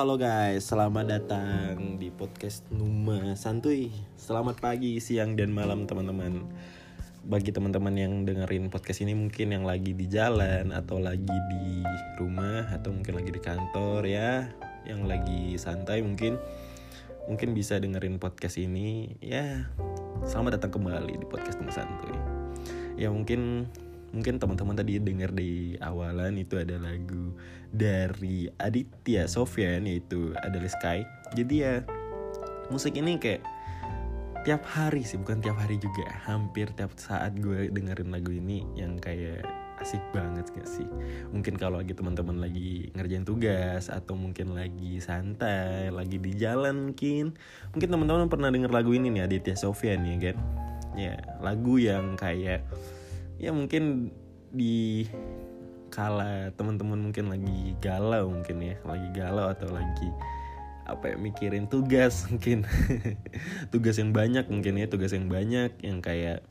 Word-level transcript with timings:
Halo 0.00 0.16
guys, 0.16 0.64
selamat 0.64 1.12
datang 1.12 2.00
di 2.00 2.08
podcast 2.08 2.64
Numa 2.72 3.36
Santuy. 3.36 3.92
Selamat 4.16 4.56
pagi, 4.56 4.96
siang 4.96 5.36
dan 5.36 5.52
malam 5.52 5.84
teman-teman. 5.84 6.40
Bagi 7.28 7.52
teman-teman 7.52 7.92
yang 8.00 8.24
dengerin 8.24 8.72
podcast 8.72 9.04
ini 9.04 9.12
mungkin 9.12 9.52
yang 9.52 9.68
lagi 9.68 9.92
di 9.92 10.08
jalan 10.08 10.72
atau 10.72 10.96
lagi 11.04 11.28
di 11.52 11.84
rumah 12.16 12.72
atau 12.72 12.96
mungkin 12.96 13.12
lagi 13.12 13.28
di 13.28 13.44
kantor 13.44 14.08
ya, 14.08 14.48
yang 14.88 15.04
lagi 15.04 15.60
santai 15.60 16.00
mungkin 16.00 16.40
mungkin 17.28 17.52
bisa 17.52 17.76
dengerin 17.76 18.16
podcast 18.16 18.56
ini 18.56 19.20
ya. 19.20 19.68
Selamat 20.24 20.56
datang 20.56 20.80
kembali 20.80 21.12
di 21.20 21.26
podcast 21.28 21.60
Numa 21.60 21.76
Santuy. 21.76 22.16
Ya 22.96 23.12
mungkin 23.12 23.68
mungkin 24.10 24.42
teman-teman 24.42 24.74
tadi 24.74 24.98
dengar 24.98 25.30
di 25.30 25.78
awalan 25.78 26.38
itu 26.38 26.58
ada 26.58 26.76
lagu 26.82 27.34
dari 27.70 28.50
Aditya 28.58 29.30
Sofyan 29.30 29.86
yaitu 29.86 30.34
adalah 30.42 30.70
Sky. 30.70 31.06
Jadi 31.38 31.54
ya 31.62 31.82
musik 32.70 32.98
ini 32.98 33.18
kayak 33.18 33.42
tiap 34.42 34.64
hari 34.64 35.04
sih 35.04 35.20
bukan 35.20 35.38
tiap 35.38 35.58
hari 35.58 35.78
juga. 35.78 36.06
Hampir 36.26 36.72
tiap 36.74 36.94
saat 36.98 37.38
gue 37.38 37.70
dengerin 37.70 38.10
lagu 38.10 38.34
ini 38.34 38.66
yang 38.74 38.98
kayak 38.98 39.46
asik 39.80 40.02
banget 40.12 40.48
gak 40.52 40.68
sih? 40.68 40.86
Mungkin 41.32 41.56
kalau 41.56 41.80
lagi 41.80 41.96
teman-teman 41.96 42.36
lagi 42.36 42.92
ngerjain 42.92 43.24
tugas 43.24 43.88
atau 43.88 44.12
mungkin 44.18 44.52
lagi 44.52 45.00
santai 45.00 45.88
lagi 45.88 46.20
di 46.20 46.36
jalan 46.36 46.92
mungkin. 46.92 47.36
Mungkin 47.72 47.88
teman-teman 47.88 48.28
pernah 48.28 48.50
denger 48.52 48.70
lagu 48.74 48.92
ini 48.92 49.08
nih 49.08 49.24
Aditya 49.30 49.56
Sofyan 49.56 50.04
ya 50.04 50.16
kan? 50.30 50.36
Ya 50.98 51.14
lagu 51.40 51.80
yang 51.80 52.18
kayak 52.18 52.66
ya 53.40 53.50
mungkin 53.50 54.12
di 54.52 55.08
kala 55.90 56.54
teman-teman 56.54 57.10
mungkin 57.10 57.32
lagi 57.32 57.74
galau 57.82 58.30
mungkin 58.30 58.62
ya 58.62 58.76
lagi 58.86 59.08
galau 59.10 59.50
atau 59.50 59.72
lagi 59.74 60.10
apa 60.90 61.14
ya 61.14 61.16
mikirin 61.16 61.70
tugas 61.70 62.22
mungkin. 62.28 62.66
Tugas 63.70 63.96
yang 64.02 64.10
banyak 64.10 64.50
mungkin 64.50 64.74
ya 64.76 64.90
tugas 64.90 65.14
yang 65.14 65.30
banyak 65.30 65.70
yang 65.86 66.02
kayak 66.02 66.42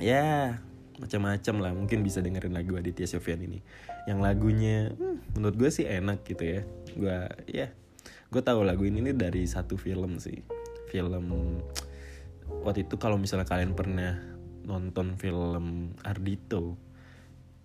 ya 0.00 0.58
macam-macam 0.96 1.54
lah. 1.60 1.72
Mungkin 1.76 2.00
bisa 2.00 2.24
dengerin 2.24 2.56
lagu 2.56 2.74
Aditya 2.80 3.04
Sofyan 3.04 3.44
ini. 3.44 3.60
Yang 4.08 4.18
lagunya 4.24 4.76
hmm, 4.96 5.36
menurut 5.36 5.56
gue 5.60 5.70
sih 5.70 5.84
enak 5.84 6.24
gitu 6.24 6.42
ya. 6.42 6.60
Gue 6.96 7.18
ya 7.52 7.68
gue 8.30 8.42
tahu 8.42 8.64
lagu 8.64 8.88
ini 8.88 9.04
nih 9.04 9.14
dari 9.14 9.44
satu 9.44 9.76
film 9.76 10.16
sih. 10.16 10.40
Film 10.88 11.28
waktu 12.64 12.88
itu 12.88 12.98
kalau 12.98 13.14
misalnya 13.20 13.46
kalian 13.46 13.76
pernah 13.76 14.29
nonton 14.64 15.16
film 15.16 15.96
Ardito. 16.02 16.76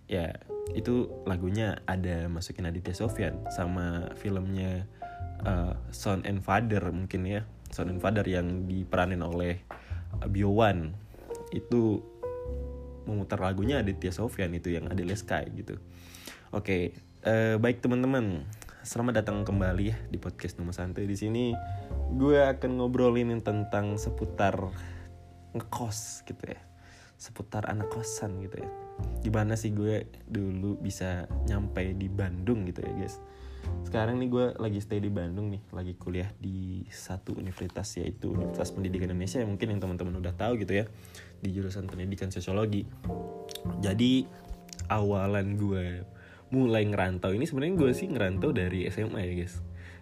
Ya 0.06 0.38
itu 0.74 1.10
lagunya 1.26 1.82
ada 1.90 2.30
masukin 2.30 2.70
Aditya 2.70 2.94
Sofyan 2.94 3.42
sama 3.50 4.14
filmnya 4.14 4.86
uh, 5.42 5.74
Son 5.90 6.22
and 6.22 6.42
Father 6.42 6.82
mungkin 6.94 7.26
ya. 7.26 7.42
Son 7.74 7.90
and 7.90 7.98
Father 7.98 8.22
yang 8.22 8.70
diperanin 8.70 9.22
oleh 9.22 9.62
Bio 10.30 10.54
One. 10.54 10.94
Itu 11.50 12.06
memutar 13.06 13.42
lagunya 13.42 13.82
Aditya 13.82 14.14
Sofyan 14.14 14.54
itu 14.54 14.74
yang 14.74 14.86
ada 14.90 15.02
Sky 15.14 15.46
gitu. 15.54 15.78
Oke 16.54 16.62
okay, 16.62 16.82
uh, 17.26 17.56
baik 17.58 17.82
teman-teman. 17.82 18.46
Selamat 18.86 19.18
datang 19.18 19.42
kembali 19.42 19.84
ya 19.90 19.98
di 20.06 20.14
podcast 20.14 20.62
nomor 20.62 20.70
santai 20.70 21.10
di 21.10 21.18
sini 21.18 21.50
gue 22.14 22.38
akan 22.38 22.78
ngobrolin 22.78 23.42
tentang 23.42 23.98
seputar 23.98 24.54
ngekos 25.58 26.22
gitu 26.22 26.54
ya 26.54 26.65
seputar 27.16 27.68
anak 27.68 27.88
kosan 27.92 28.40
gitu 28.44 28.60
ya. 28.60 28.70
Gimana 29.20 29.56
sih 29.56 29.72
gue 29.72 30.08
dulu 30.24 30.80
bisa 30.80 31.28
nyampe 31.48 31.96
di 31.96 32.08
Bandung 32.08 32.64
gitu 32.68 32.84
ya 32.84 32.92
guys? 32.96 33.20
Sekarang 33.82 34.22
nih 34.22 34.28
gue 34.30 34.46
lagi 34.62 34.78
stay 34.78 35.02
di 35.02 35.10
Bandung 35.10 35.50
nih 35.50 35.62
lagi 35.74 35.94
kuliah 35.98 36.30
di 36.38 36.86
satu 36.88 37.34
universitas 37.34 37.86
yaitu 37.98 38.34
Universitas 38.34 38.70
Pendidikan 38.70 39.10
Indonesia 39.10 39.42
yang 39.42 39.50
mungkin 39.54 39.68
yang 39.74 39.80
teman-teman 39.82 40.14
udah 40.22 40.34
tahu 40.34 40.60
gitu 40.62 40.82
ya 40.82 40.84
di 41.42 41.50
jurusan 41.52 41.90
pendidikan 41.90 42.30
sosiologi. 42.30 42.86
Jadi 43.82 44.26
awalan 44.90 45.58
gue 45.58 46.06
mulai 46.54 46.86
ngerantau 46.86 47.34
ini 47.34 47.42
sebenarnya 47.42 47.74
gue 47.74 47.90
sih 47.90 48.06
ngerantau 48.06 48.54
dari 48.54 48.86
SMA 48.86 49.20
ya 49.22 49.34
guys. 49.34 49.54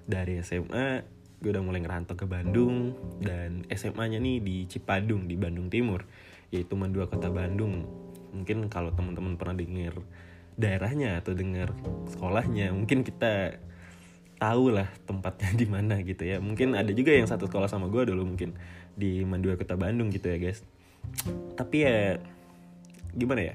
Dari 0.04 0.40
SMA 0.44 0.88
gue 1.40 1.50
udah 1.52 1.64
mulai 1.64 1.80
ngerantau 1.84 2.16
ke 2.16 2.24
Bandung 2.24 2.96
dan 3.20 3.68
SMA-nya 3.68 4.16
nih 4.16 4.40
di 4.40 4.56
Cipadung 4.64 5.28
di 5.28 5.36
Bandung 5.36 5.68
Timur 5.68 6.04
yaitu 6.54 6.78
Mandua 6.78 7.10
Kota 7.10 7.26
Bandung. 7.26 7.82
Mungkin 8.30 8.70
kalau 8.70 8.94
teman-teman 8.94 9.34
pernah 9.34 9.58
dengar 9.58 9.98
daerahnya 10.54 11.18
atau 11.18 11.34
dengar 11.34 11.74
sekolahnya, 12.06 12.70
mungkin 12.70 13.02
kita 13.02 13.58
tahu 14.38 14.74
lah 14.74 14.86
tempatnya 15.06 15.50
di 15.54 15.66
mana 15.66 15.98
gitu 16.06 16.22
ya. 16.22 16.38
Mungkin 16.38 16.78
ada 16.78 16.90
juga 16.94 17.10
yang 17.10 17.26
satu 17.26 17.50
sekolah 17.50 17.66
sama 17.66 17.90
gue 17.90 18.06
dulu 18.06 18.22
mungkin 18.22 18.54
di 18.94 19.26
Mandua 19.26 19.58
Kota 19.58 19.74
Bandung 19.74 20.14
gitu 20.14 20.30
ya 20.30 20.38
guys. 20.38 20.62
Tapi 21.58 21.76
ya 21.82 22.22
gimana 23.14 23.54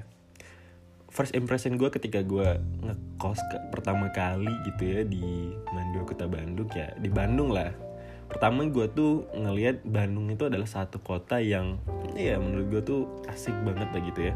First 1.10 1.34
impression 1.34 1.74
gue 1.74 1.90
ketika 1.90 2.22
gue 2.22 2.62
ngekos 2.86 3.40
ke, 3.50 3.56
pertama 3.74 4.14
kali 4.14 4.52
gitu 4.70 4.82
ya 4.86 5.00
di 5.02 5.50
Mandua 5.74 6.06
Kota 6.06 6.30
Bandung 6.30 6.70
ya 6.70 6.94
di 7.00 7.10
Bandung 7.10 7.50
lah 7.50 7.89
pertama 8.30 8.64
gue 8.70 8.86
tuh 8.94 9.26
ngelihat 9.34 9.82
Bandung 9.82 10.30
itu 10.30 10.46
adalah 10.46 10.70
satu 10.70 11.02
kota 11.02 11.42
yang 11.42 11.82
ya 12.14 12.38
menurut 12.38 12.66
gue 12.70 12.82
tuh 12.86 13.00
asik 13.26 13.52
banget 13.66 13.90
lah 13.90 14.02
gitu 14.06 14.20
ya. 14.30 14.34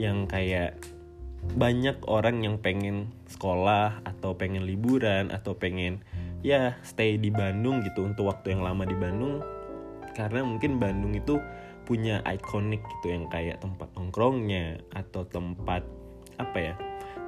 Yang 0.00 0.18
kayak 0.32 0.70
banyak 1.56 1.96
orang 2.08 2.44
yang 2.44 2.56
pengen 2.60 3.12
sekolah 3.28 4.00
atau 4.04 4.36
pengen 4.36 4.64
liburan 4.64 5.28
atau 5.32 5.56
pengen 5.56 6.00
ya 6.40 6.76
stay 6.80 7.20
di 7.20 7.28
Bandung 7.28 7.84
gitu 7.84 8.08
untuk 8.08 8.32
waktu 8.32 8.56
yang 8.56 8.64
lama 8.64 8.88
di 8.88 8.96
Bandung. 8.96 9.44
Karena 10.16 10.40
mungkin 10.40 10.80
Bandung 10.80 11.12
itu 11.12 11.36
punya 11.84 12.24
ikonik 12.24 12.80
gitu 12.80 13.12
yang 13.12 13.28
kayak 13.28 13.60
tempat 13.60 13.92
nongkrongnya 13.98 14.80
atau 14.94 15.26
tempat 15.26 15.82
apa 16.40 16.58
ya 16.58 16.74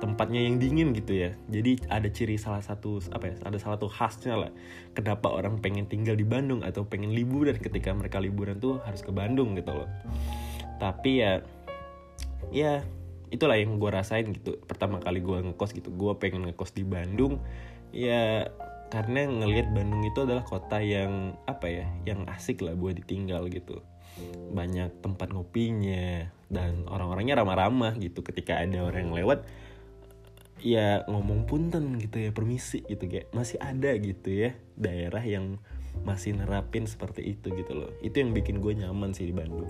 tempatnya 0.03 0.43
yang 0.43 0.59
dingin 0.59 0.91
gitu 0.99 1.15
ya. 1.15 1.31
Jadi 1.47 1.79
ada 1.87 2.11
ciri 2.11 2.35
salah 2.35 2.59
satu 2.59 2.99
apa 3.15 3.31
ya 3.31 3.35
ada 3.47 3.55
salah 3.63 3.79
satu 3.79 3.87
khasnya 3.87 4.35
lah. 4.35 4.51
Kenapa 4.99 5.31
orang 5.31 5.63
pengen 5.63 5.87
tinggal 5.87 6.19
di 6.19 6.27
Bandung 6.27 6.67
atau 6.67 6.83
pengen 6.83 7.15
liburan 7.15 7.55
ketika 7.63 7.95
mereka 7.95 8.19
liburan 8.19 8.59
tuh 8.59 8.83
harus 8.83 9.07
ke 9.07 9.15
Bandung 9.15 9.55
gitu 9.55 9.71
loh. 9.71 9.87
Tapi 10.83 11.23
ya 11.23 11.47
ya 12.51 12.83
itulah 13.31 13.55
yang 13.55 13.79
gue 13.79 13.91
rasain 13.95 14.27
gitu. 14.35 14.59
Pertama 14.67 14.99
kali 14.99 15.23
gue 15.23 15.39
ngekos 15.39 15.71
gitu 15.71 15.95
gue 15.95 16.13
pengen 16.19 16.51
ngekos 16.51 16.75
di 16.75 16.83
Bandung. 16.83 17.39
Ya 17.95 18.51
karena 18.91 19.31
ngelihat 19.31 19.71
Bandung 19.71 20.03
itu 20.03 20.27
adalah 20.27 20.43
kota 20.43 20.83
yang 20.83 21.39
apa 21.47 21.71
ya 21.71 21.87
yang 22.03 22.27
asik 22.27 22.59
lah 22.59 22.75
buat 22.75 22.99
ditinggal 22.99 23.47
gitu. 23.55 23.79
Banyak 24.51 24.99
tempat 24.99 25.31
ngopinya 25.31 26.27
dan 26.51 26.91
orang-orangnya 26.91 27.39
ramah-ramah 27.39 27.97
gitu 28.03 28.21
ketika 28.27 28.59
ada 28.59 28.83
orang 28.83 29.09
yang 29.09 29.15
lewat 29.25 29.47
ya 30.63 31.03
ngomong 31.11 31.51
punten 31.51 31.99
gitu 31.99 32.23
ya 32.23 32.31
permisi 32.31 32.87
gitu 32.87 33.11
kayak 33.11 33.35
masih 33.35 33.59
ada 33.59 33.91
gitu 33.99 34.31
ya 34.31 34.51
daerah 34.79 35.21
yang 35.21 35.59
masih 36.07 36.33
nerapin 36.39 36.89
seperti 36.89 37.37
itu 37.37 37.53
gitu 37.53 37.75
loh. 37.75 37.91
Itu 38.01 38.23
yang 38.23 38.33
bikin 38.33 38.63
gue 38.63 38.73
nyaman 38.79 39.13
sih 39.13 39.29
di 39.29 39.35
Bandung. 39.35 39.69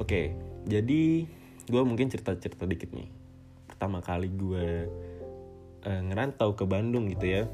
Oke 0.00 0.32
jadi 0.64 1.28
gue 1.68 1.82
mungkin 1.84 2.08
cerita-cerita 2.08 2.64
dikit 2.64 2.90
nih. 2.96 3.12
Pertama 3.68 4.00
kali 4.00 4.32
gue 4.32 4.88
uh, 5.84 6.02
ngerantau 6.08 6.56
ke 6.56 6.64
Bandung 6.64 7.06
gitu 7.12 7.28
ya 7.28 7.44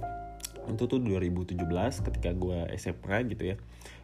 itu 0.64 0.88
tuh 0.88 0.96
2017 0.96 1.60
ketika 2.08 2.30
gue 2.32 2.58
SMA 2.80 3.16
gitu 3.28 3.52
ya. 3.52 3.56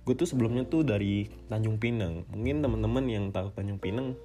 Gue 0.04 0.14
tuh 0.16 0.28
sebelumnya 0.28 0.68
tuh 0.68 0.84
dari 0.84 1.28
Tanjung 1.48 1.80
Pinang. 1.80 2.28
Mungkin 2.32 2.60
teman-teman 2.60 3.04
yang 3.08 3.24
tahu 3.32 3.52
Tanjung 3.56 3.80
Pinang 3.80 4.16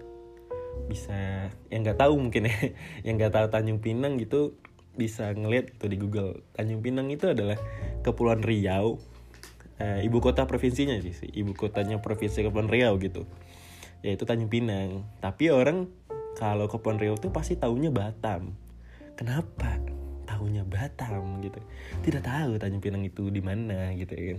bisa 0.86 1.50
yang 1.74 1.81
nggak 1.81 2.00
tahu 2.00 2.13
mungkin 2.19 2.48
ya 2.48 2.56
yang 3.06 3.18
nggak 3.18 3.33
tahu 3.33 3.45
Tanjung 3.50 3.81
Pinang 3.81 4.22
gitu 4.22 4.57
bisa 4.95 5.31
ngeliat 5.36 5.75
gitu 5.75 5.92
di 5.92 5.98
Google. 6.00 6.44
Tanjung 6.56 6.80
Pinang 6.80 7.12
itu 7.12 7.27
adalah 7.27 7.60
kepulauan 8.01 8.42
Riau. 8.42 8.98
Uh, 9.75 10.00
ibu 10.00 10.24
kota 10.24 10.48
provinsinya 10.48 10.95
sih, 11.04 11.12
sih 11.12 11.27
ibu 11.36 11.51
kotanya 11.51 12.00
provinsi 12.00 12.48
kepulauan 12.48 12.72
Riau 12.72 12.95
gitu 12.95 13.27
yaitu 14.06 14.24
Tanjung 14.24 14.54
Pinang. 14.54 15.04
Tapi 15.18 15.50
orang 15.50 15.89
kalau 16.38 16.69
kepulauan 16.69 17.01
Riau 17.01 17.16
tuh 17.18 17.33
pasti 17.33 17.57
tahunya 17.57 17.89
Batam. 17.89 18.54
Kenapa 19.18 19.81
tahunya 20.30 20.62
Batam 20.63 21.42
gitu? 21.42 21.57
Tidak 22.06 22.21
tahu 22.21 22.62
Tanjung 22.62 22.86
Pinang 22.86 23.01
itu 23.01 23.33
di 23.33 23.42
mana 23.42 23.92
gitu 23.98 24.13
ya. 24.13 24.38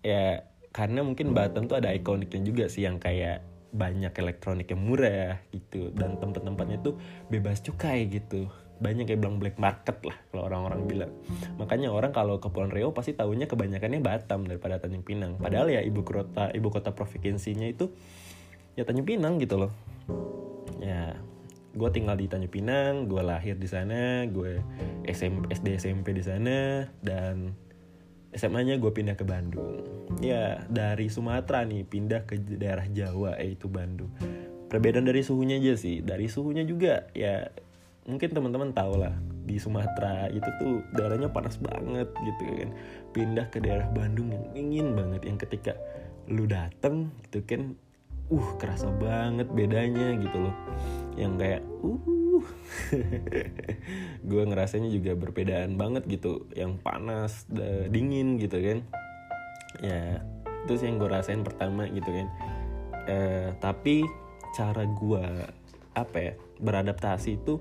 Ya 0.00 0.26
karena 0.70 1.02
mungkin 1.02 1.34
Batam 1.34 1.66
tuh 1.66 1.82
ada 1.82 1.90
ikoniknya 1.90 2.40
juga 2.46 2.64
sih 2.70 2.86
yang 2.86 3.02
kayak 3.02 3.42
banyak 3.70 4.10
elektronik 4.10 4.70
yang 4.70 4.82
murah 4.82 5.38
gitu. 5.54 5.90
Dan 5.94 6.18
tempat-tempatnya 6.18 6.82
tuh 6.82 6.98
bebas 7.30 7.62
cukai 7.62 8.10
gitu. 8.10 8.50
Banyak 8.80 9.12
kayak 9.12 9.20
bilang 9.20 9.36
black 9.36 9.60
market 9.60 10.00
lah 10.02 10.16
kalau 10.32 10.48
orang-orang 10.48 10.80
bilang. 10.88 11.12
Makanya 11.60 11.92
orang 11.92 12.10
kalau 12.16 12.40
ke 12.40 12.48
Pulau 12.48 12.72
Riau 12.72 12.90
pasti 12.96 13.12
tahunya 13.12 13.46
kebanyakannya 13.46 14.00
Batam 14.00 14.48
daripada 14.48 14.80
Tanjung 14.80 15.04
Pinang. 15.04 15.36
Padahal 15.36 15.68
ya 15.68 15.84
ibu 15.84 16.00
kota 16.00 16.48
ibu 16.50 16.68
kota 16.72 16.90
provinsinya 16.96 17.68
itu 17.68 17.92
ya 18.74 18.88
Tanjung 18.88 19.04
Pinang 19.04 19.36
gitu 19.36 19.60
loh. 19.60 19.72
Ya 20.80 21.14
gue 21.70 21.90
tinggal 21.94 22.18
di 22.18 22.26
Tanjung 22.26 22.50
Pinang 22.50 23.06
gue 23.06 23.22
lahir 23.22 23.54
di 23.54 23.68
sana 23.70 24.26
gue 24.26 24.58
SM, 25.06 25.52
SD 25.52 25.78
SMP 25.78 26.10
di 26.16 26.24
sana 26.24 26.88
dan 26.98 27.54
SMA-nya 28.30 28.78
gue 28.78 28.90
pindah 28.94 29.18
ke 29.18 29.26
Bandung. 29.26 29.82
Ya 30.22 30.62
dari 30.70 31.10
Sumatera 31.10 31.66
nih 31.66 31.82
pindah 31.82 32.26
ke 32.26 32.38
daerah 32.38 32.86
Jawa 32.86 33.38
yaitu 33.42 33.66
Bandung. 33.66 34.10
Perbedaan 34.70 35.06
dari 35.06 35.26
suhunya 35.26 35.58
aja 35.58 35.74
sih. 35.74 35.98
Dari 35.98 36.30
suhunya 36.30 36.62
juga 36.62 37.10
ya 37.10 37.50
mungkin 38.06 38.30
teman-teman 38.30 38.70
tahu 38.70 39.02
lah 39.02 39.14
di 39.46 39.58
Sumatera 39.58 40.30
itu 40.30 40.46
tuh 40.62 40.82
daerahnya 40.94 41.30
panas 41.34 41.58
banget 41.58 42.06
gitu 42.14 42.42
kan. 42.54 42.70
Pindah 43.10 43.46
ke 43.50 43.58
daerah 43.58 43.90
Bandung 43.90 44.30
yang 44.30 44.46
ingin 44.54 44.86
banget. 44.94 45.26
Yang 45.26 45.38
ketika 45.50 45.74
lu 46.30 46.46
dateng 46.46 47.10
gitu 47.26 47.42
kan 47.42 47.74
uh 48.30 48.48
kerasa 48.62 48.94
banget 48.94 49.50
bedanya 49.50 50.14
gitu 50.22 50.38
loh. 50.38 50.54
Yang 51.18 51.32
kayak 51.42 51.62
uh 51.82 52.19
gue 54.30 54.42
ngerasanya 54.46 54.88
juga 54.92 55.16
berbedaan 55.16 55.74
banget 55.76 56.06
gitu 56.06 56.46
yang 56.54 56.78
panas 56.80 57.44
dingin 57.90 58.36
gitu 58.40 58.58
kan. 58.60 58.78
Ya 59.80 60.24
itu 60.66 60.76
sih 60.76 60.86
yang 60.88 61.00
gue 61.00 61.08
rasain 61.08 61.42
pertama 61.42 61.88
gitu 61.88 62.10
kan. 62.10 62.26
Eh, 63.08 63.48
tapi 63.58 64.04
cara 64.52 64.84
gue 64.84 65.24
apa 65.96 66.16
ya 66.18 66.32
beradaptasi 66.60 67.40
itu 67.40 67.58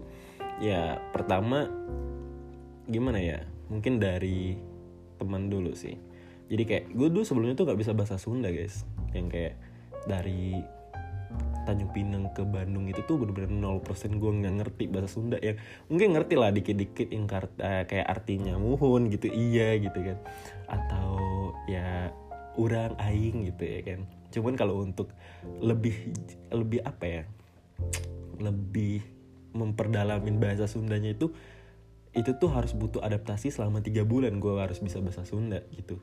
ya 0.60 1.00
pertama 1.16 1.66
gimana 2.86 3.18
ya 3.18 3.40
mungkin 3.72 4.02
dari 4.02 4.58
teman 5.22 5.48
dulu 5.48 5.76
sih. 5.78 5.96
Jadi 6.50 6.64
kayak 6.66 6.86
gue 6.98 7.08
dulu 7.14 7.22
sebelumnya 7.22 7.54
tuh 7.54 7.70
gak 7.70 7.80
bisa 7.80 7.94
bahasa 7.94 8.18
Sunda 8.18 8.50
guys. 8.50 8.84
Yang 9.14 9.28
kayak 9.30 9.56
dari 10.10 10.58
Tanjung 11.70 11.94
Pinang 11.94 12.34
ke 12.34 12.42
Bandung 12.42 12.90
itu 12.90 13.06
tuh 13.06 13.22
bener-bener 13.22 13.54
0% 13.54 13.86
gue 14.18 14.32
nggak 14.42 14.56
ngerti 14.58 14.84
bahasa 14.90 15.10
Sunda 15.14 15.38
ya. 15.38 15.54
Mungkin 15.88 16.18
ngerti 16.18 16.34
lah 16.34 16.50
dikit-dikit 16.50 17.08
yang 17.14 17.30
uh, 17.30 17.84
kayak 17.86 18.08
artinya 18.10 18.58
muhun 18.58 19.14
gitu 19.14 19.30
iya 19.30 19.78
gitu 19.78 20.02
kan. 20.02 20.18
Atau 20.66 21.10
ya 21.70 22.10
urang 22.58 22.98
aing 22.98 23.46
gitu 23.54 23.64
ya 23.64 23.80
kan. 23.86 24.00
Cuman 24.34 24.54
kalau 24.58 24.82
untuk 24.82 25.14
lebih 25.62 25.94
lebih 26.50 26.82
apa 26.82 27.06
ya 27.06 27.24
lebih 28.40 29.06
memperdalamin 29.54 30.42
bahasa 30.42 30.66
Sundanya 30.66 31.14
itu 31.14 31.34
itu 32.18 32.34
tuh 32.42 32.50
harus 32.50 32.74
butuh 32.74 33.06
adaptasi 33.06 33.54
selama 33.54 33.86
tiga 33.86 34.02
bulan 34.02 34.42
gue 34.42 34.54
harus 34.58 34.82
bisa 34.82 34.98
bahasa 34.98 35.26
Sunda 35.30 35.62
gitu 35.74 36.02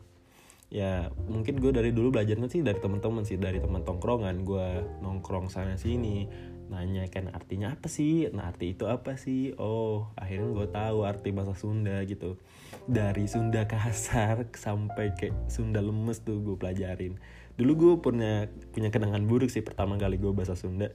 ya 0.66 1.14
mungkin 1.30 1.62
gue 1.62 1.70
dari 1.70 1.94
dulu 1.94 2.18
belajarnya 2.18 2.50
sih 2.50 2.60
dari 2.66 2.82
teman-teman 2.82 3.22
sih 3.22 3.38
dari 3.38 3.62
teman 3.62 3.86
tongkrongan. 3.86 4.42
Gue 4.42 4.82
nongkrong 5.02 5.50
sana 5.50 5.78
sini 5.78 6.26
nanya 6.66 7.06
kan 7.06 7.30
artinya 7.30 7.78
apa 7.78 7.86
sih? 7.86 8.26
Nah 8.34 8.50
arti 8.50 8.74
itu 8.74 8.90
apa 8.90 9.14
sih? 9.14 9.54
Oh 9.58 10.10
akhirnya 10.18 10.50
gue 10.50 10.66
tahu 10.70 10.98
arti 11.06 11.30
bahasa 11.30 11.54
Sunda 11.54 12.02
gitu. 12.02 12.38
Dari 12.86 13.30
Sunda 13.30 13.64
kasar 13.70 14.50
sampai 14.54 15.14
ke 15.14 15.30
Sunda 15.46 15.78
lemes 15.78 16.22
tuh 16.26 16.42
gue 16.42 16.56
pelajarin. 16.58 17.18
Dulu 17.56 17.72
gue 17.78 17.92
punya 18.02 18.50
punya 18.74 18.90
kenangan 18.90 19.24
buruk 19.24 19.48
sih 19.48 19.62
pertama 19.62 19.94
kali 19.96 20.18
gue 20.18 20.34
bahasa 20.34 20.58
Sunda. 20.58 20.90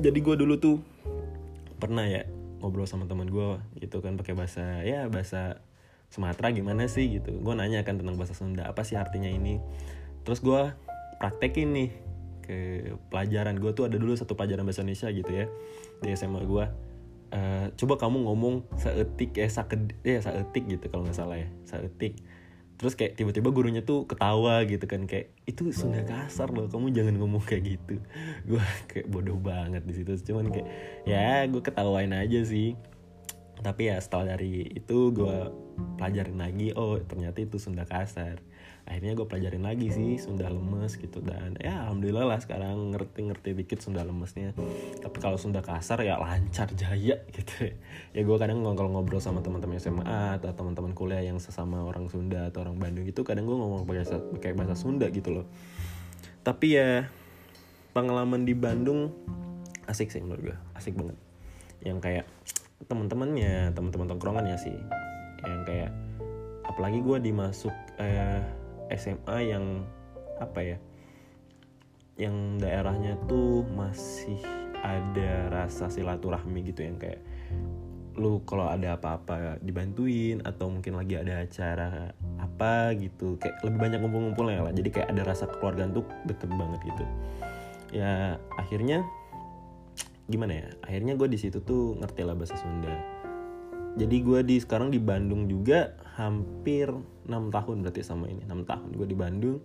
Jadi 0.00 0.18
gue 0.20 0.34
dulu 0.36 0.54
tuh 0.60 0.76
pernah 1.80 2.04
ya 2.04 2.28
ngobrol 2.60 2.84
sama 2.84 3.08
teman 3.08 3.32
gue 3.32 3.56
gitu 3.80 4.04
kan 4.04 4.20
pakai 4.20 4.36
bahasa 4.36 4.84
ya 4.84 5.08
bahasa 5.08 5.64
Sumatera 6.10 6.50
gimana 6.50 6.90
sih 6.90 7.06
gitu. 7.22 7.38
Gue 7.38 7.54
nanya 7.54 7.86
kan 7.86 7.96
tentang 7.96 8.18
bahasa 8.18 8.34
Sunda 8.34 8.66
apa 8.66 8.82
sih 8.82 8.98
artinya 8.98 9.30
ini? 9.30 9.62
Terus 10.26 10.42
gue 10.42 10.74
praktekin 11.22 11.70
nih 11.70 11.90
ke 12.42 12.58
pelajaran 13.08 13.56
gue 13.62 13.70
tuh 13.70 13.86
ada 13.86 13.94
dulu 13.94 14.18
satu 14.18 14.34
pelajaran 14.34 14.66
bahasa 14.66 14.82
Indonesia 14.82 15.08
gitu 15.14 15.30
ya 15.30 15.46
di 16.02 16.10
SMA 16.16 16.42
gue 16.42 16.64
uh, 17.30 17.66
coba 17.78 17.94
kamu 18.00 18.26
ngomong 18.26 18.66
seetik 18.74 19.38
ya 19.38 19.46
saked 19.46 19.94
ya 20.02 20.18
seetik 20.18 20.66
gitu 20.66 20.90
kalau 20.90 21.06
nggak 21.06 21.16
salah 21.16 21.38
ya 21.38 21.48
seetik. 21.62 22.18
Terus 22.80 22.96
kayak 22.96 23.20
tiba-tiba 23.20 23.52
gurunya 23.52 23.84
tuh 23.84 24.08
ketawa 24.08 24.64
gitu 24.64 24.88
kan 24.88 25.04
kayak 25.04 25.36
itu 25.44 25.68
Sunda 25.70 26.00
kasar 26.00 26.48
loh 26.48 26.64
kamu 26.66 26.90
jangan 26.96 27.14
ngomong 27.20 27.44
kayak 27.44 27.76
gitu. 27.76 28.00
Gue 28.48 28.64
kayak 28.88 29.06
bodoh 29.12 29.36
banget 29.36 29.84
di 29.84 29.94
situ 29.94 30.16
cuman 30.32 30.48
kayak 30.48 30.68
ya 31.04 31.44
gue 31.44 31.60
ketawain 31.60 32.10
aja 32.16 32.40
sih 32.40 32.74
tapi 33.60 33.92
ya 33.92 34.00
setelah 34.00 34.36
dari 34.36 34.64
itu 34.72 35.12
gue 35.12 35.52
pelajarin 36.00 36.40
lagi 36.40 36.72
oh 36.72 36.96
ternyata 37.04 37.44
itu 37.44 37.60
Sunda 37.60 37.84
kasar. 37.84 38.40
Akhirnya 38.88 39.12
gue 39.14 39.28
pelajarin 39.28 39.62
lagi 39.62 39.92
sih 39.92 40.16
Sunda 40.16 40.48
lemes 40.48 40.96
gitu 40.96 41.20
dan 41.20 41.54
ya 41.60 41.84
alhamdulillah 41.86 42.26
lah 42.26 42.40
sekarang 42.40 42.96
ngerti-ngerti 42.96 43.52
dikit 43.52 43.84
Sunda 43.84 44.00
lemesnya. 44.00 44.56
Tapi 45.04 45.18
kalau 45.20 45.36
Sunda 45.36 45.60
kasar 45.60 46.00
ya 46.00 46.16
lancar 46.16 46.72
jaya 46.72 47.20
gitu. 47.36 47.70
Ya 48.16 48.20
gue 48.24 48.36
kadang 48.40 48.64
kalau 48.64 48.90
ngobrol 48.96 49.20
sama 49.20 49.44
teman-teman 49.44 49.76
SMA 49.76 50.40
atau 50.40 50.50
teman-teman 50.56 50.96
kuliah 50.96 51.20
yang 51.20 51.36
sesama 51.36 51.84
orang 51.84 52.08
Sunda 52.08 52.48
atau 52.48 52.64
orang 52.64 52.80
Bandung 52.80 53.04
itu 53.04 53.20
kadang 53.22 53.44
gue 53.44 53.54
ngomong 53.54 53.84
pakai 53.84 54.08
pakai 54.40 54.50
bahasa 54.56 54.74
Sunda 54.74 55.06
gitu 55.12 55.36
loh. 55.36 55.46
Tapi 56.40 56.80
ya 56.80 57.12
pengalaman 57.92 58.48
di 58.48 58.56
Bandung 58.56 59.12
asik 59.84 60.08
sih 60.08 60.24
menurut 60.24 60.50
gue 60.50 60.56
asik 60.80 60.96
banget. 60.96 61.20
Yang 61.84 61.98
kayak 62.00 62.26
teman-temannya 62.88 63.74
teman-teman 63.76 64.06
tongkrongan 64.16 64.46
ya 64.48 64.56
sih. 64.56 64.76
Yang 65.44 65.62
kayak 65.66 65.92
apalagi 66.68 67.02
gue 67.02 67.18
dimasuk 67.20 67.74
eh, 67.98 68.40
SMA 68.94 69.38
yang 69.50 69.84
apa 70.40 70.60
ya 70.62 70.78
yang 72.20 72.60
daerahnya 72.60 73.16
tuh 73.28 73.64
masih 73.72 74.40
ada 74.80 75.48
rasa 75.52 75.88
silaturahmi 75.88 76.68
gitu 76.68 76.84
yang 76.84 76.96
kayak 77.00 77.20
lu 78.20 78.42
kalau 78.44 78.68
ada 78.68 79.00
apa-apa 79.00 79.56
dibantuin 79.64 80.44
atau 80.44 80.68
mungkin 80.68 80.98
lagi 80.98 81.16
ada 81.16 81.46
acara 81.46 82.12
apa 82.36 82.92
gitu. 82.98 83.40
Kayak 83.40 83.64
lebih 83.64 83.78
banyak 83.80 83.98
ngumpul-ngumpul 84.02 84.44
lah. 84.44 84.74
Jadi 84.74 84.88
kayak 84.92 85.08
ada 85.14 85.22
rasa 85.24 85.48
keluarga 85.48 85.88
tuh 85.88 86.04
deket 86.28 86.50
banget 86.52 86.80
gitu. 86.84 87.04
Ya 87.96 88.36
akhirnya 88.60 89.06
gimana 90.30 90.52
ya 90.54 90.68
akhirnya 90.86 91.18
gue 91.18 91.28
di 91.28 91.38
situ 91.38 91.58
tuh 91.60 91.98
ngerti 91.98 92.22
lah 92.22 92.38
bahasa 92.38 92.54
Sunda. 92.56 92.94
Jadi 93.98 94.16
gue 94.22 94.40
di 94.46 94.56
sekarang 94.62 94.94
di 94.94 95.02
Bandung 95.02 95.50
juga 95.50 95.98
hampir 96.14 96.86
6 97.26 97.50
tahun 97.50 97.76
berarti 97.82 98.06
sama 98.06 98.30
ini 98.30 98.46
6 98.46 98.62
tahun 98.70 98.90
gue 98.94 99.06
di 99.10 99.18
Bandung 99.18 99.58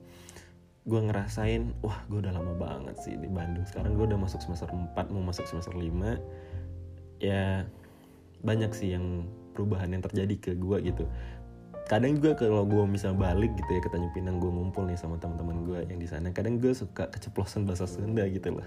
gue 0.85 1.01
ngerasain 1.01 1.81
wah 1.81 1.97
gue 2.09 2.21
udah 2.21 2.33
lama 2.33 2.53
banget 2.57 2.97
sih 3.05 3.13
di 3.13 3.29
Bandung. 3.29 3.65
Sekarang 3.69 3.93
gue 3.93 4.05
udah 4.09 4.17
masuk 4.17 4.41
semester 4.41 4.69
4 4.69 5.13
mau 5.13 5.21
masuk 5.21 5.45
semester 5.45 5.77
5 5.77 5.85
ya 7.21 7.69
banyak 8.41 8.71
sih 8.73 8.93
yang 8.93 9.29
perubahan 9.55 9.93
yang 9.93 10.03
terjadi 10.03 10.35
ke 10.37 10.51
gue 10.57 10.77
gitu 10.83 11.05
kadang 11.85 12.17
juga 12.17 12.33
kalau 12.33 12.65
gue 12.65 12.83
misal 12.89 13.13
balik 13.13 13.53
gitu 13.61 13.77
ya 13.77 13.81
ke 13.81 13.89
Tanjung 13.93 14.13
Pinang 14.17 14.41
gue 14.41 14.49
ngumpul 14.49 14.89
nih 14.89 14.97
sama 14.97 15.21
teman-teman 15.21 15.61
gue 15.69 15.79
yang 15.85 16.01
di 16.01 16.09
sana 16.09 16.33
kadang 16.33 16.57
gue 16.57 16.73
suka 16.73 17.13
keceplosan 17.13 17.69
bahasa 17.69 17.85
Sunda 17.85 18.25
gitu 18.25 18.57
loh. 18.57 18.65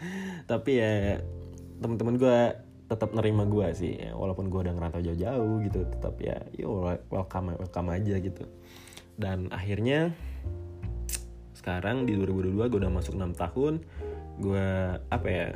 Tapi 0.50 0.70
ya 0.80 1.20
teman-teman 1.84 2.16
gue 2.16 2.38
tetap 2.88 3.12
nerima 3.12 3.44
gue 3.48 3.68
sih 3.76 3.96
ya, 3.96 4.12
walaupun 4.16 4.48
gue 4.48 4.60
udah 4.64 4.72
ngerantau 4.76 5.00
jauh-jauh 5.00 5.56
gitu 5.64 5.88
tetap 5.88 6.14
ya 6.20 6.36
yo 6.56 6.84
welcome 7.12 7.52
welcome 7.52 7.88
aja 7.92 8.16
gitu. 8.16 8.48
Dan 9.20 9.52
akhirnya 9.52 10.16
sekarang 11.52 12.04
di 12.04 12.16
2022 12.16 12.68
gue 12.68 12.78
udah 12.80 12.92
masuk 12.92 13.16
6 13.16 13.40
tahun 13.40 13.74
gue 14.40 14.66
apa 15.08 15.28
ya 15.28 15.46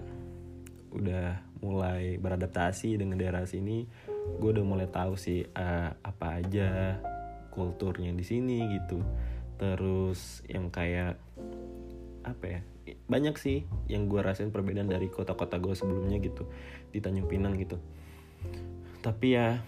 udah 0.93 1.43
mulai 1.61 2.17
beradaptasi 2.17 2.97
dengan 2.97 3.19
daerah 3.19 3.45
sini 3.45 3.85
gue 4.37 4.51
udah 4.53 4.65
mulai 4.65 4.89
tahu 4.89 5.17
sih 5.17 5.43
uh, 5.43 5.91
apa 6.05 6.45
aja 6.45 7.01
kulturnya 7.49 8.13
di 8.13 8.23
sini 8.23 8.79
gitu. 8.79 9.01
Terus 9.59 10.45
yang 10.47 10.69
kayak 10.71 11.19
apa 12.23 12.45
ya 12.45 12.61
banyak 13.09 13.35
sih 13.41 13.65
yang 13.89 14.07
gue 14.07 14.21
rasain 14.21 14.53
perbedaan 14.53 14.89
dari 14.89 15.09
kota-kota 15.09 15.57
gue 15.57 15.73
sebelumnya 15.73 16.21
gitu 16.21 16.45
di 16.93 17.01
Tanjung 17.01 17.27
Pinang 17.27 17.57
gitu. 17.57 17.81
Tapi 19.01 19.27
ya 19.35 19.59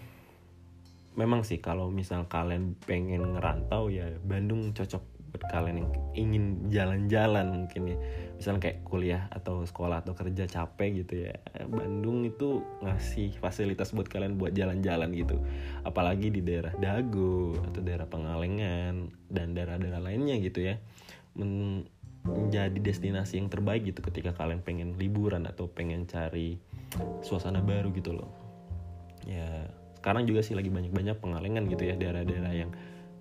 memang 1.18 1.42
sih 1.42 1.58
kalau 1.58 1.90
misal 1.90 2.30
kalian 2.30 2.78
pengen 2.86 3.34
ngerantau 3.34 3.90
ya 3.90 4.06
Bandung 4.22 4.70
cocok 4.70 5.02
buat 5.30 5.44
kalian 5.46 5.76
yang 5.82 5.90
ingin 6.14 6.44
jalan-jalan 6.70 7.46
mungkin 7.54 7.82
ya 7.94 7.98
misalnya 8.40 8.73
kayak 8.73 8.78
kuliah 8.88 9.28
atau 9.28 9.68
sekolah 9.68 10.00
atau 10.00 10.16
kerja 10.16 10.49
capek 10.49 11.04
gitu 11.04 11.28
ya 11.28 11.37
Bandung 11.68 12.25
itu 12.25 12.64
ngasih 12.80 13.37
fasilitas 13.37 13.92
buat 13.92 14.09
kalian 14.09 14.40
buat 14.40 14.56
jalan-jalan 14.56 15.12
gitu. 15.12 15.37
Apalagi 15.85 16.32
di 16.32 16.40
daerah 16.40 16.73
Dago 16.80 17.52
atau 17.61 17.85
daerah 17.85 18.09
Pengalengan 18.09 19.12
dan 19.28 19.52
daerah-daerah 19.52 20.00
lainnya 20.00 20.40
gitu 20.40 20.73
ya. 20.73 20.80
Men 21.37 21.85
menjadi 22.25 22.80
destinasi 22.80 23.40
yang 23.40 23.52
terbaik 23.52 23.85
gitu 23.92 24.00
ketika 24.04 24.32
kalian 24.32 24.64
pengen 24.64 24.97
liburan 24.97 25.44
atau 25.44 25.68
pengen 25.68 26.09
cari 26.09 26.56
suasana 27.20 27.61
baru 27.61 27.92
gitu 27.92 28.16
loh. 28.16 28.32
Ya 29.28 29.68
sekarang 30.00 30.25
juga 30.25 30.40
sih 30.40 30.56
lagi 30.56 30.73
banyak-banyak 30.73 31.20
pengalengan 31.20 31.68
gitu 31.68 31.92
ya 31.92 31.94
daerah-daerah 31.97 32.56
yang 32.56 32.73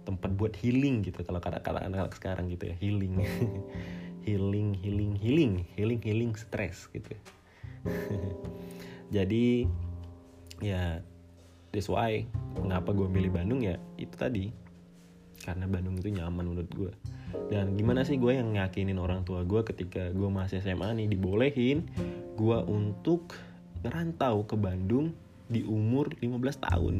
tempat 0.07 0.31
buat 0.31 0.55
healing 0.55 1.03
gitu. 1.03 1.27
Kalau 1.27 1.43
kata-kata 1.43 1.83
anak-anak 1.91 2.15
sekarang 2.15 2.47
gitu 2.47 2.71
ya 2.71 2.75
healing 2.79 3.19
healing 4.25 4.75
healing 4.79 5.15
healing 5.19 5.53
healing 5.75 6.01
healing 6.01 6.31
stres 6.35 6.87
gitu 6.91 7.15
jadi 9.15 9.65
ya 10.59 10.99
that's 11.71 11.87
why 11.87 12.25
kenapa 12.57 12.91
gue 12.91 13.07
milih 13.07 13.31
Bandung 13.33 13.61
ya 13.63 13.77
itu 13.95 14.15
tadi. 14.15 14.45
Karena 15.39 15.71
Bandung 15.71 15.95
itu 15.95 16.11
nyaman 16.11 16.51
menurut 16.51 16.71
gue 16.75 16.91
dan 17.53 17.77
gimana 17.77 18.01
sih 18.01 18.17
gue 18.17 18.33
yang 18.33 18.57
yakinin 18.57 18.97
orang 18.97 19.21
tua 19.21 19.45
gue 19.45 19.61
ketika 19.61 20.11
gue 20.11 20.29
masih 20.29 20.59
SMA 20.59 20.97
nih? 20.97 21.07
Dibolehin 21.13 21.87
gue 22.35 22.57
untuk 22.67 23.37
ngerantau 23.85 24.43
ke 24.43 24.59
Bandung 24.59 25.15
di 25.47 25.63
umur 25.63 26.11
15 26.19 26.65
tahun. 26.67 26.95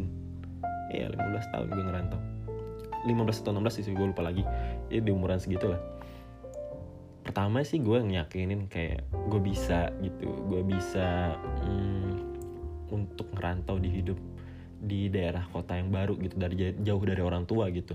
Ya 0.96 1.12
15 1.12 1.54
tahun 1.54 1.68
gue 1.68 1.84
ngerantau. 1.84 2.22
15 3.06 3.42
atau 3.44 3.52
16 3.58 3.84
sih 3.84 3.94
gue 3.94 4.08
lupa 4.08 4.24
lagi. 4.24 4.46
Ya 4.88 5.04
di 5.04 5.12
umuran 5.12 5.42
segitu 5.42 5.68
lah 5.76 5.82
pertama 7.30 7.62
sih 7.62 7.78
gue 7.78 8.02
yakinin 8.10 8.66
kayak 8.66 9.06
gue 9.30 9.38
bisa 9.38 9.94
gitu 10.02 10.34
gue 10.50 10.66
bisa 10.66 11.38
hmm, 11.62 12.26
untuk 12.90 13.30
ngerantau 13.38 13.78
di 13.78 14.02
hidup 14.02 14.18
di 14.82 15.14
daerah 15.14 15.46
kota 15.54 15.78
yang 15.78 15.94
baru 15.94 16.18
gitu 16.18 16.42
dari 16.42 16.74
jauh 16.82 17.04
dari 17.06 17.22
orang 17.22 17.46
tua 17.46 17.70
gitu. 17.70 17.94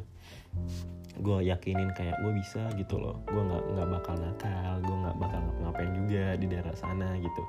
Gue 1.18 1.50
yakinin 1.50 1.90
kayak 1.98 2.22
gue 2.22 2.30
bisa 2.30 2.70
gitu 2.78 3.02
loh 3.02 3.26
gue 3.26 3.42
nggak 3.42 3.62
nggak 3.74 3.88
bakal 3.90 4.14
nakal 4.22 4.74
gue 4.86 4.96
nggak 5.02 5.16
bakal 5.18 5.40
ngapain 5.66 5.90
juga 5.98 6.24
di 6.38 6.46
daerah 6.46 6.74
sana 6.78 7.18
gitu. 7.18 7.42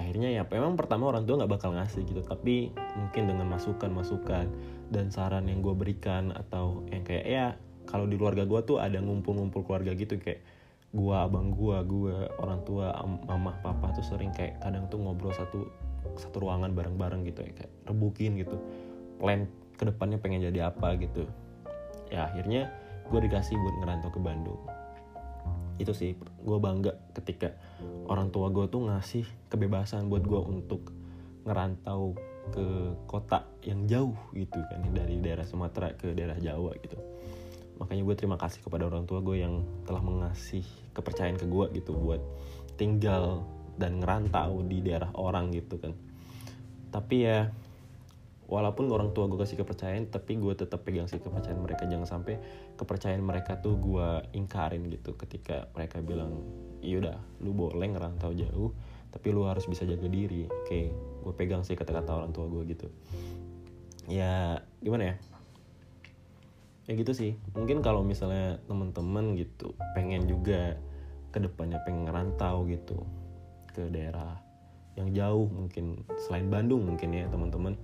Akhirnya 0.00 0.32
ya 0.32 0.48
memang 0.48 0.80
pertama 0.80 1.12
orang 1.12 1.28
tua 1.28 1.44
nggak 1.44 1.52
bakal 1.60 1.76
ngasih 1.76 2.08
gitu 2.08 2.24
tapi 2.24 2.72
mungkin 2.96 3.28
dengan 3.28 3.52
masukan 3.52 3.92
masukan 3.92 4.48
dan 4.88 5.12
saran 5.12 5.44
yang 5.44 5.60
gue 5.60 5.76
berikan 5.76 6.32
atau 6.32 6.88
yang 6.88 7.04
kayak 7.04 7.26
ya 7.28 7.46
kalau 7.84 8.08
di 8.08 8.16
keluarga 8.16 8.48
gue 8.48 8.60
tuh 8.64 8.80
ada 8.80 8.96
ngumpul-ngumpul 8.96 9.68
keluarga 9.68 9.92
gitu 9.92 10.16
kayak 10.16 10.40
gue 10.88 11.16
abang 11.16 11.52
gue 11.52 11.76
gue 11.84 12.16
orang 12.40 12.64
tua 12.64 12.96
mama 13.04 13.52
papa 13.60 13.92
tuh 13.92 14.00
sering 14.00 14.32
kayak 14.32 14.56
kadang 14.64 14.88
tuh 14.88 14.96
ngobrol 14.96 15.36
satu 15.36 15.68
satu 16.16 16.40
ruangan 16.40 16.72
bareng-bareng 16.72 17.28
gitu 17.28 17.44
ya 17.44 17.52
kayak 17.52 17.72
rebukin 17.84 18.40
gitu. 18.40 18.56
Plan 19.20 19.44
ke 19.76 19.84
depannya 19.84 20.16
pengen 20.16 20.48
jadi 20.48 20.72
apa 20.72 20.96
gitu. 20.96 21.28
Ya 22.08 22.26
akhirnya 22.32 22.72
gue 23.08 23.20
dikasih 23.20 23.54
buat 23.54 23.74
ngerantau 23.84 24.10
ke 24.16 24.20
Bandung. 24.20 24.60
Itu 25.76 25.92
sih 25.92 26.16
gue 26.16 26.58
bangga 26.58 26.96
ketika 27.12 27.52
orang 28.08 28.32
tua 28.32 28.48
gue 28.48 28.64
tuh 28.72 28.88
ngasih 28.88 29.28
kebebasan 29.52 30.08
buat 30.08 30.24
gue 30.24 30.40
untuk 30.40 30.90
ngerantau 31.44 32.16
ke 32.48 32.96
kota 33.04 33.44
yang 33.60 33.84
jauh 33.84 34.16
gitu 34.32 34.56
kan 34.72 34.80
dari 34.96 35.20
daerah 35.20 35.44
Sumatera 35.44 35.92
ke 35.92 36.16
daerah 36.16 36.40
Jawa 36.40 36.72
gitu 36.80 36.96
makanya 37.78 38.02
gue 38.02 38.16
terima 38.18 38.36
kasih 38.36 38.60
kepada 38.60 38.90
orang 38.90 39.06
tua 39.06 39.22
gue 39.22 39.38
yang 39.38 39.62
telah 39.86 40.02
mengasih 40.02 40.66
kepercayaan 40.92 41.38
ke 41.38 41.46
gue 41.46 41.66
gitu 41.78 41.94
buat 41.94 42.18
tinggal 42.74 43.46
dan 43.78 44.02
ngerantau 44.02 44.66
di 44.66 44.82
daerah 44.82 45.14
orang 45.14 45.54
gitu 45.54 45.78
kan. 45.78 45.94
Tapi 46.90 47.16
ya 47.22 47.46
walaupun 48.50 48.90
orang 48.90 49.14
tua 49.14 49.30
gue 49.30 49.38
kasih 49.38 49.62
kepercayaan 49.62 50.10
tapi 50.10 50.40
gue 50.40 50.54
tetap 50.58 50.82
pegang 50.82 51.06
sih 51.06 51.22
kepercayaan 51.22 51.62
mereka. 51.62 51.86
Jangan 51.86 52.08
sampai 52.18 52.42
kepercayaan 52.74 53.22
mereka 53.22 53.62
tuh 53.62 53.78
gue 53.78 54.26
ingkarin 54.34 54.82
gitu 54.90 55.14
ketika 55.14 55.70
mereka 55.78 56.02
bilang 56.02 56.42
iya 56.82 57.14
lu 57.38 57.54
boleh 57.54 57.86
ngerantau 57.94 58.34
jauh 58.34 58.74
tapi 59.08 59.30
lu 59.30 59.46
harus 59.46 59.70
bisa 59.70 59.86
jaga 59.86 60.10
diri. 60.10 60.50
Oke 60.50 60.90
gue 61.22 61.32
pegang 61.38 61.62
sih 61.62 61.78
kata-kata 61.78 62.10
orang 62.10 62.34
tua 62.34 62.50
gue 62.50 62.62
gitu. 62.74 62.90
Ya 64.10 64.66
gimana 64.82 65.14
ya 65.14 65.27
ya 66.88 66.92
gitu 66.96 67.12
sih. 67.12 67.36
Mungkin 67.52 67.84
kalau 67.84 68.00
misalnya 68.00 68.58
temen-temen 68.64 69.36
gitu 69.36 69.76
pengen 69.92 70.24
juga 70.24 70.80
ke 71.28 71.38
depannya 71.38 71.78
pengen 71.84 72.08
ngerantau 72.08 72.64
gitu 72.66 73.04
ke 73.76 73.92
daerah 73.92 74.40
yang 74.96 75.12
jauh 75.12 75.46
mungkin 75.46 76.02
selain 76.26 76.48
Bandung 76.48 76.88
mungkin 76.88 77.14
ya 77.14 77.28
teman-teman 77.30 77.78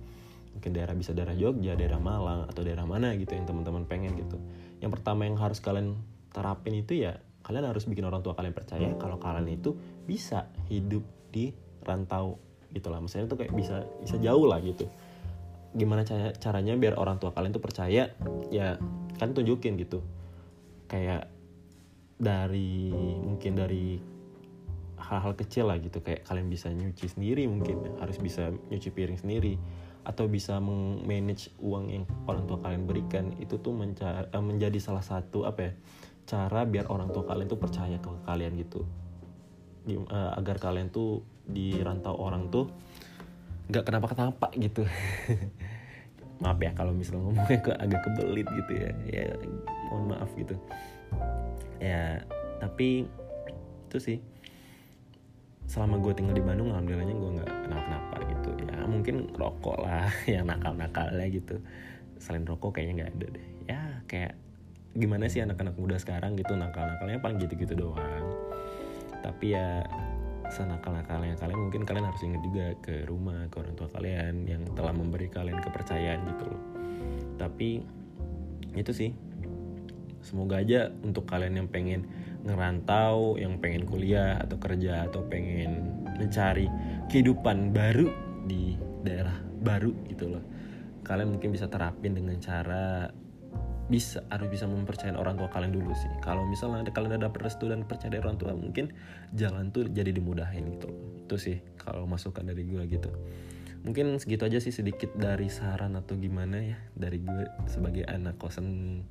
mungkin 0.51 0.71
daerah 0.73 0.97
bisa 0.97 1.13
daerah 1.13 1.37
Jogja 1.37 1.77
daerah 1.77 2.01
Malang 2.01 2.49
atau 2.49 2.65
daerah 2.65 2.83
mana 2.83 3.13
gitu 3.15 3.37
yang 3.37 3.45
teman-teman 3.45 3.85
pengen 3.85 4.17
gitu. 4.17 4.41
Yang 4.81 4.99
pertama 4.99 5.29
yang 5.29 5.37
harus 5.37 5.61
kalian 5.61 5.95
terapin 6.33 6.75
itu 6.75 7.05
ya 7.05 7.21
kalian 7.45 7.69
harus 7.69 7.85
bikin 7.85 8.03
orang 8.03 8.25
tua 8.25 8.33
kalian 8.33 8.57
percaya 8.57 8.89
kalau 8.97 9.21
kalian 9.21 9.47
itu 9.53 9.77
bisa 10.09 10.49
hidup 10.67 11.05
di 11.29 11.53
rantau 11.85 12.41
gitu 12.73 12.89
lah 12.89 12.99
misalnya 12.99 13.29
tuh 13.31 13.39
kayak 13.39 13.53
bisa 13.53 13.85
bisa 14.01 14.17
jauh 14.19 14.49
lah 14.49 14.59
gitu 14.59 14.89
gimana 15.75 16.07
cara 16.07 16.31
caranya 16.39 16.73
biar 16.79 16.95
orang 16.95 17.19
tua 17.19 17.35
kalian 17.35 17.51
tuh 17.51 17.63
percaya 17.63 18.15
ya 18.49 18.79
kan 19.19 19.35
tunjukin 19.35 19.75
gitu. 19.75 19.99
Kayak 20.87 21.27
dari 22.15 22.95
mungkin 23.19 23.59
dari 23.59 23.99
hal-hal 24.95 25.35
kecil 25.35 25.67
lah 25.67 25.77
gitu. 25.83 25.99
Kayak 25.99 26.23
kalian 26.25 26.47
bisa 26.47 26.71
nyuci 26.71 27.11
sendiri 27.11 27.43
mungkin 27.45 27.99
harus 27.99 28.15
bisa 28.17 28.55
nyuci 28.71 28.89
piring 28.95 29.19
sendiri. 29.19 29.59
Atau 30.05 30.29
bisa 30.29 30.61
manage 30.61 31.49
uang 31.57 31.85
yang 31.89 32.05
orang 32.29 32.47
tua 32.47 32.61
kalian 32.63 32.87
berikan. 32.87 33.35
Itu 33.41 33.59
tuh 33.59 33.75
uh, 33.75 34.43
menjadi 34.43 34.79
salah 34.79 35.03
satu 35.03 35.43
apa 35.43 35.59
ya 35.59 35.73
cara 36.25 36.65
biar 36.65 36.89
orang 36.89 37.13
tua 37.13 37.27
kalian 37.27 37.51
tuh 37.51 37.59
percaya 37.59 37.99
ke 37.99 38.09
kalian 38.23 38.55
gitu. 38.57 38.87
Uh, 39.85 40.33
agar 40.39 40.57
kalian 40.57 40.89
tuh 40.89 41.21
di 41.45 41.77
rantau 41.77 42.17
orang 42.17 42.49
tuh 42.49 42.73
nggak 43.69 43.83
kenapa-kenapa 43.85 44.47
gitu. 44.57 44.85
Maaf 46.43 46.59
ya 46.59 46.75
kalau 46.75 46.91
misalnya 46.91 47.31
ngomongnya 47.31 47.59
ke 47.63 47.71
agak 47.79 48.01
kebelit 48.05 48.47
gitu 48.51 48.71
ya. 48.75 48.91
Ya 49.07 49.25
mohon 49.89 50.11
maaf 50.11 50.29
gitu. 50.35 50.55
Ya 51.79 52.21
tapi 52.59 53.07
itu 53.87 53.97
sih. 53.97 54.17
Selama 55.65 55.97
gue 55.97 56.13
tinggal 56.13 56.37
di 56.37 56.43
Bandung 56.45 56.69
alhamdulillahnya 56.75 57.15
gue 57.15 57.31
nggak 57.41 57.51
kenapa-kenapa 57.65 58.15
gitu. 58.35 58.49
Ya 58.67 58.77
mungkin 58.85 59.15
rokok 59.33 59.77
lah 59.81 60.11
yang 60.33 60.45
nakal-nakalnya 60.45 61.27
gitu. 61.31 61.55
Selain 62.19 62.43
rokok 62.43 62.77
kayaknya 62.77 62.93
nggak 63.01 63.11
ada 63.15 63.27
deh. 63.31 63.47
Ya 63.65 63.81
kayak 64.05 64.33
gimana 64.95 65.27
sih 65.27 65.43
anak-anak 65.43 65.75
muda 65.75 65.99
sekarang 65.99 66.39
gitu 66.39 66.53
nakal-nakalnya 66.53 67.17
paling 67.23 67.39
gitu-gitu 67.41 67.73
doang. 67.79 68.27
Tapi 69.23 69.55
ya 69.55 69.81
senakal-nakalnya 70.53 71.35
kalian 71.37 71.59
mungkin 71.69 71.83
kalian 71.83 72.05
harus 72.07 72.21
ingat 72.21 72.41
juga 72.45 72.65
ke 72.81 73.05
rumah 73.09 73.47
ke 73.49 73.55
orang 73.61 73.75
tua 73.77 73.89
kalian 73.91 74.45
yang 74.45 74.61
telah 74.73 74.93
memberi 74.93 75.27
kalian 75.29 75.59
kepercayaan 75.61 76.21
gitu 76.35 76.43
loh. 76.49 76.61
Tapi 77.35 77.83
itu 78.75 78.91
sih. 78.91 79.11
Semoga 80.25 80.57
aja 80.57 80.89
untuk 81.05 81.29
kalian 81.29 81.61
yang 81.61 81.69
pengen 81.69 82.09
ngerantau, 82.41 83.37
yang 83.37 83.61
pengen 83.61 83.85
kuliah 83.85 84.41
atau 84.41 84.57
kerja 84.57 85.05
atau 85.05 85.21
pengen 85.21 86.01
mencari 86.17 86.65
kehidupan 87.13 87.69
baru 87.69 88.09
di 88.49 88.73
daerah 89.05 89.37
baru 89.61 89.93
gitu 90.09 90.33
loh. 90.33 90.43
Kalian 91.05 91.37
mungkin 91.37 91.53
bisa 91.53 91.69
terapin 91.69 92.17
dengan 92.17 92.41
cara 92.41 93.05
bisa 93.85 94.25
harus 94.33 94.49
bisa 94.49 94.65
mempercayai 94.65 95.13
orang 95.13 95.37
tua 95.37 95.49
kalian 95.53 95.77
dulu 95.77 95.93
sih. 95.93 96.09
Kalau 96.25 96.41
misalnya 96.49 96.89
ada 96.89 96.91
kalian 96.91 97.21
ada 97.21 97.29
restu 97.29 97.69
dan 97.69 97.85
percaya 97.85 98.17
dari 98.17 98.25
orang 98.25 98.37
tua, 98.41 98.57
mungkin 98.57 98.89
jalan 99.37 99.69
tuh 99.69 99.85
jadi 99.85 100.09
dimudahin 100.09 100.73
gitu. 100.73 100.89
Itu 101.25 101.35
sih 101.37 101.61
kalau 101.77 102.09
masukan 102.09 102.41
dari 102.41 102.65
gue 102.65 102.81
gitu. 102.89 103.13
Mungkin 103.85 104.17
segitu 104.17 104.49
aja 104.49 104.57
sih 104.57 104.73
sedikit 104.73 105.13
dari 105.13 105.45
saran 105.45 105.93
atau 105.93 106.17
gimana 106.17 106.57
ya 106.57 106.77
dari 106.97 107.21
gue 107.21 107.45
sebagai 107.69 108.01
anak 108.09 108.41
kosan 108.41 109.01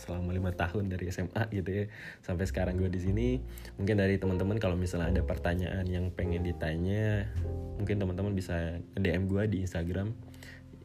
selama 0.00 0.32
lima 0.32 0.52
tahun 0.56 0.88
dari 0.88 1.12
SMA 1.12 1.52
gitu 1.52 1.84
ya 1.84 1.84
sampai 2.24 2.48
sekarang 2.48 2.80
gue 2.80 2.88
di 2.88 3.00
sini 3.04 3.28
mungkin 3.76 4.00
dari 4.00 4.16
teman-teman 4.16 4.56
kalau 4.56 4.72
misalnya 4.72 5.12
ada 5.12 5.22
pertanyaan 5.28 5.84
yang 5.84 6.08
pengen 6.08 6.40
ditanya 6.40 7.28
mungkin 7.76 8.00
teman-teman 8.00 8.32
bisa 8.32 8.80
DM 8.96 9.28
gue 9.28 9.44
di 9.44 9.58
Instagram 9.60 10.16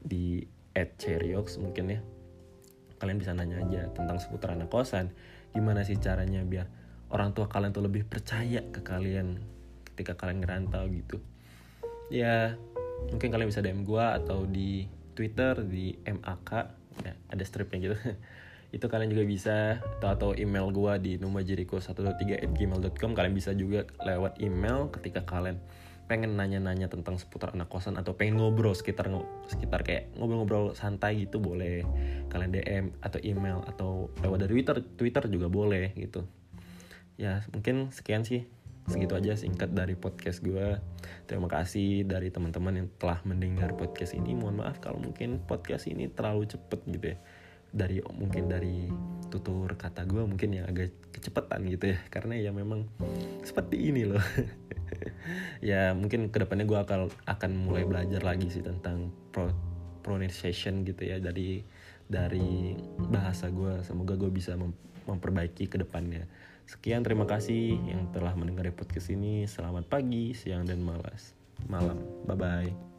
di 0.03 0.43
@cheriox 0.75 1.55
mungkin 1.63 1.95
ya 1.95 1.99
kalian 2.97 3.17
bisa 3.19 3.31
nanya 3.35 3.59
aja 3.61 3.91
tentang 3.91 4.17
seputar 4.19 4.55
anak 4.55 4.71
kosan. 4.71 5.11
Gimana 5.51 5.83
sih 5.87 5.99
caranya 5.99 6.43
biar 6.43 6.67
orang 7.11 7.31
tua 7.35 7.47
kalian 7.47 7.71
tuh 7.71 7.85
lebih 7.85 8.03
percaya 8.07 8.63
ke 8.63 8.81
kalian 8.83 9.39
ketika 9.93 10.15
kalian 10.19 10.43
ngerantau 10.43 10.87
gitu? 10.91 11.19
Ya 12.11 12.55
mungkin 13.11 13.31
kalian 13.31 13.49
bisa 13.51 13.61
DM 13.61 13.83
gue 13.83 14.05
atau 14.05 14.45
di 14.47 14.87
Twitter 15.15 15.63
di 15.63 15.95
MAK 16.03 16.51
ya 17.03 17.13
ada 17.31 17.43
stripnya 17.43 17.91
gitu. 17.91 17.95
Itu 18.75 18.91
kalian 18.91 19.07
juga 19.07 19.23
bisa 19.23 19.79
atau, 19.99 20.09
atau 20.11 20.29
email 20.35 20.67
gue 20.71 20.93
di 20.99 21.15
numajiriko123@gmail.com 21.23 23.11
kalian 23.15 23.31
bisa 23.35 23.55
juga 23.55 23.87
lewat 24.03 24.43
email 24.43 24.91
ketika 24.91 25.23
kalian 25.23 25.63
pengen 26.05 26.37
nanya-nanya 26.37 26.85
tentang 26.85 27.17
seputar 27.17 27.57
anak 27.57 27.65
kosan 27.65 27.97
atau 27.97 28.13
pengen 28.13 28.37
ngobrol 28.37 28.77
sekitar 28.77 29.09
sekitar 29.49 29.81
kayak 29.81 30.13
ngobrol-ngobrol 30.13 30.77
santai 30.77 31.25
gitu 31.25 31.41
boleh. 31.41 31.81
Kalian 32.29 32.51
DM 32.53 32.85
atau 33.01 33.19
email 33.25 33.65
atau 33.65 34.13
lewat 34.21 34.45
dari 34.45 34.61
Twitter 34.61 34.77
Twitter 34.85 35.23
juga 35.33 35.47
boleh 35.49 35.97
gitu. 35.97 36.29
Ya 37.17 37.41
mungkin 37.49 37.89
sekian 37.89 38.21
sih. 38.21 38.45
Segitu 38.85 39.17
aja 39.17 39.33
singkat 39.33 39.73
dari 39.73 39.97
podcast 39.97 40.45
gue 40.45 40.77
terima 41.25 41.49
kasih 41.49 42.05
dari 42.05 42.29
teman-teman 42.29 42.85
yang 42.85 42.87
telah 43.01 43.17
mendengar 43.25 43.73
podcast 43.73 44.13
ini. 44.13 44.37
Mohon 44.37 44.61
maaf 44.61 44.77
kalau 44.77 45.01
mungkin 45.01 45.41
podcast 45.41 45.89
ini 45.89 46.05
terlalu 46.13 46.45
cepet 46.45 46.85
gitu 46.93 47.05
ya. 47.13 47.17
Dari 47.73 47.97
mungkin 48.13 48.45
dari 48.45 48.85
tutur 49.33 49.73
kata 49.73 50.05
gue 50.05 50.21
mungkin 50.21 50.53
yang 50.53 50.69
agak 50.69 50.93
kecepatan 51.09 51.65
gitu 51.65 51.97
ya. 51.97 51.99
Karena 52.13 52.37
ya 52.37 52.53
memang 52.53 52.85
seperti 53.41 53.89
ini 53.89 54.05
loh 54.05 54.21
ya 55.69 55.93
mungkin 55.93 56.29
ke 56.31 56.37
depannya 56.41 56.65
gue 56.65 56.79
akan 56.79 57.11
akan 57.27 57.51
mulai 57.55 57.83
belajar 57.83 58.21
lagi 58.21 58.47
sih 58.51 58.63
tentang 58.63 59.11
pro 59.33 59.51
pronunciation 60.05 60.85
gitu 60.85 61.01
ya 61.01 61.17
dari 61.17 61.65
dari 62.05 62.77
bahasa 63.09 63.49
gue 63.49 63.81
semoga 63.81 64.13
gue 64.13 64.29
bisa 64.29 64.53
mem 64.53 64.73
memperbaiki 65.05 65.69
ke 65.69 65.77
depannya 65.77 66.25
sekian 66.65 67.05
terima 67.05 67.29
kasih 67.29 67.77
yang 67.85 68.09
telah 68.09 68.33
mendengar 68.33 68.65
podcast 68.73 69.13
ini. 69.13 69.45
Selamat 69.45 69.85
pagi 69.85 70.33
siang 70.33 70.65
dan 70.65 70.81
malas. 70.81 71.37
Malam. 71.69 72.01
Bye 72.25 72.37
bye 72.37 72.94